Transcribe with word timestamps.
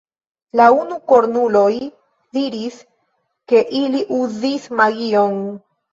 La 0.59 0.65
unukornuloj 0.75 1.75
diris, 2.37 2.79
ke 3.53 3.61
ili 3.81 4.05
uzis 4.21 4.67
magion. 4.81 5.37